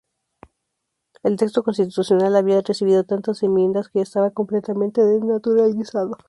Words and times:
El 1.21 1.37
texto 1.37 1.61
constitucional 1.61 2.35
había 2.35 2.61
recibido 2.61 3.03
tantas 3.03 3.43
enmiendas 3.43 3.89
que 3.89 4.01
estaba 4.01 4.31
completamente 4.31 5.05
desnaturalizado. 5.05 6.17